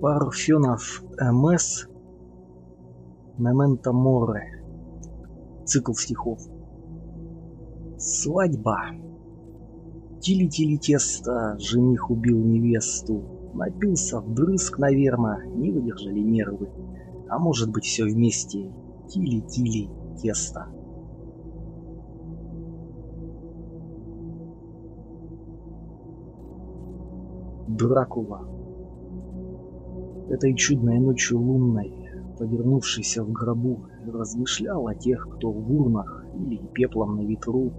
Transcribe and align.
Парфенов 0.00 1.02
МС 1.20 1.88
Мементо 3.36 3.92
Море. 3.92 4.64
Цикл 5.64 5.92
стихов. 5.92 6.38
Свадьба. 7.98 8.78
Тили-тили 10.20 10.76
тесто, 10.76 11.56
жених 11.58 12.12
убил 12.12 12.38
невесту. 12.38 13.50
Напился 13.54 14.20
вдрызг, 14.20 14.78
наверно, 14.78 15.44
не 15.46 15.72
выдержали 15.72 16.20
нервы. 16.20 16.70
А 17.28 17.40
может 17.40 17.68
быть 17.72 17.84
все 17.84 18.04
вместе. 18.04 18.72
Тили-тили 19.08 19.90
тесто. 20.22 20.68
Дракула. 27.66 28.57
Этой 30.28 30.54
чудной 30.54 30.98
ночью 30.98 31.40
лунной, 31.40 31.90
повернувшийся 32.38 33.24
в 33.24 33.32
гробу, 33.32 33.86
размышлял 34.06 34.86
о 34.86 34.94
тех, 34.94 35.26
кто 35.26 35.50
в 35.50 35.72
урнах 35.72 36.26
или 36.38 36.60
пеплом 36.74 37.16
на 37.16 37.24
ветру, 37.24 37.72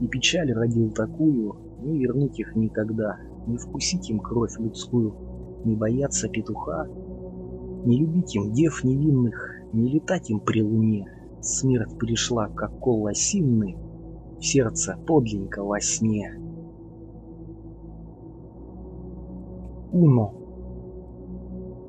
и 0.00 0.06
печаль 0.06 0.52
родил 0.52 0.90
такую, 0.90 1.56
не 1.80 1.98
вернуть 1.98 2.38
их 2.38 2.54
никогда, 2.56 3.16
не 3.46 3.56
вкусить 3.56 4.10
им 4.10 4.20
кровь 4.20 4.58
людскую, 4.58 5.14
не 5.64 5.74
бояться 5.74 6.28
петуха, 6.28 6.86
не 7.86 7.98
любить 8.00 8.34
им 8.34 8.52
дев 8.52 8.84
невинных, 8.84 9.62
не 9.72 9.88
летать 9.88 10.28
им 10.28 10.40
при 10.40 10.62
луне. 10.62 11.08
Смерть 11.40 11.98
пришла, 11.98 12.48
как 12.48 12.78
кол 12.78 13.06
осинный, 13.06 13.76
в 14.38 14.44
сердце 14.44 14.96
подленько 15.06 15.64
во 15.64 15.80
сне. 15.80 16.38
Уно. 19.90 20.41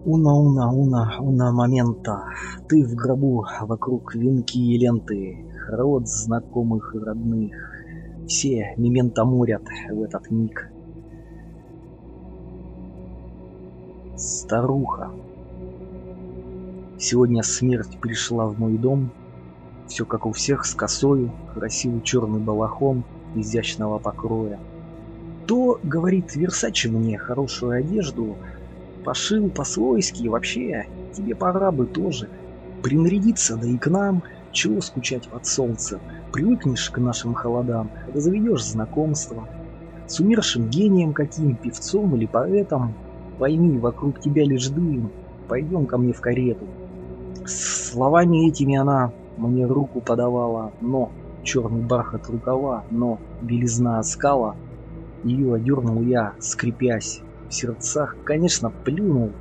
Уна, 0.06 0.34
уна, 0.34 0.70
уна, 0.70 1.18
уна 1.22 1.54
момента. 1.54 2.26
Ты 2.68 2.84
в 2.84 2.94
гробу, 2.94 3.46
вокруг 3.62 4.14
венки 4.16 4.58
и 4.58 4.78
ленты, 4.78 5.46
род 5.70 6.10
знакомых 6.10 6.94
и 6.94 7.00
родных. 7.00 7.56
Все 8.28 8.74
мемента 8.76 9.24
морят 9.24 9.64
в 9.90 10.02
этот 10.02 10.30
миг. 10.30 10.70
Старуха. 14.18 15.10
Сегодня 17.00 17.42
смерть 17.42 17.98
пришла 18.02 18.48
в 18.48 18.60
мой 18.60 18.78
дом. 18.78 19.10
Все 19.88 20.04
как 20.04 20.26
у 20.26 20.34
всех 20.34 20.66
с 20.66 20.76
косою, 20.76 21.32
красивый 21.54 22.02
черный 22.02 22.42
балахон 22.42 23.06
изящного 23.36 24.00
покроя. 24.00 24.60
То, 25.48 25.80
говорит 25.82 26.36
Версачи 26.36 26.88
мне, 26.88 27.18
хорошую 27.18 27.72
одежду 27.80 28.36
пошил 29.04 29.50
по-свойски, 29.50 30.28
вообще, 30.28 30.88
тебе 31.14 31.36
пора 31.36 31.72
бы 31.72 31.86
тоже 31.86 32.30
принарядиться, 32.82 33.56
да 33.58 33.68
и 33.68 33.78
к 33.78 33.88
нам, 33.88 34.24
чего 34.52 34.82
скучать 34.82 35.28
под 35.30 35.46
солнцем, 35.46 36.00
привыкнешь 36.32 36.90
к 36.90 36.98
нашим 36.98 37.34
холодам, 37.34 37.90
да 38.14 38.20
заведешь 38.20 38.66
знакомство. 38.66 39.48
С 40.08 40.20
умершим 40.20 40.70
гением 40.70 41.14
каким, 41.14 41.56
певцом 41.56 42.16
или 42.16 42.26
поэтом, 42.26 42.94
пойми, 43.40 43.80
вокруг 43.80 44.20
тебя 44.20 44.44
лишь 44.44 44.68
дым, 44.68 45.12
пойдем 45.48 45.86
ко 45.86 45.98
мне 45.98 46.14
в 46.14 46.22
карету. 46.22 46.68
С 47.46 47.92
словами 47.92 48.48
этими 48.48 48.76
она 48.76 49.12
мне 49.38 49.66
руку 49.66 50.02
подавала, 50.02 50.72
но 50.82 51.12
черный 51.44 51.82
бархат 51.82 52.30
рукава, 52.30 52.84
но 52.92 53.20
белизна 53.42 54.00
оскала, 54.00 54.56
ее 55.24 55.54
одернул 55.54 56.02
я, 56.02 56.34
скрипясь. 56.40 57.22
В 57.54 57.56
сердцах, 57.56 58.16
конечно, 58.26 58.72
плюнул. 58.84 59.32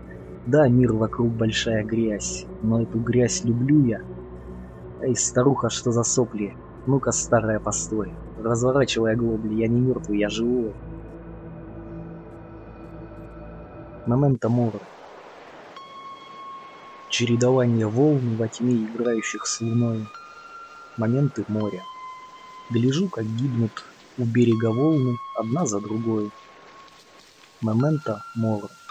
Да, 0.44 0.68
мир 0.68 0.92
вокруг 0.92 1.28
большая 1.30 1.82
грязь, 1.82 2.44
но 2.60 2.82
эту 2.82 3.00
грязь 3.00 3.42
люблю 3.42 3.86
я. 3.86 4.00
Эй, 5.00 5.16
старуха, 5.16 5.70
что 5.70 5.92
за 5.92 6.02
сопли? 6.02 6.54
Ну-ка, 6.86 7.10
старая, 7.10 7.58
постой. 7.58 8.12
Разворачивая 8.38 9.16
глобли, 9.16 9.54
я 9.54 9.66
не 9.66 9.80
мертвый, 9.80 10.18
я 10.18 10.28
живой. 10.28 10.74
Момента 14.06 14.50
мора. 14.50 14.80
Чередование 17.08 17.86
волн 17.86 18.36
во 18.36 18.46
тьме 18.46 18.74
играющих 18.74 19.46
с 19.46 19.62
луной. 19.62 20.04
Моменты 20.98 21.46
моря. 21.48 21.82
Гляжу, 22.70 23.08
как 23.08 23.24
гибнут 23.24 23.72
у 24.18 24.26
берега 24.26 24.70
волны 24.70 25.16
одна 25.38 25.64
за 25.64 25.80
другой. 25.80 26.30
Memento 27.62 28.20
Mori 28.34 28.81